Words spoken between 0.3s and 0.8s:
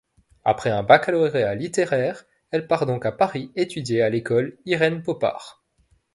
Après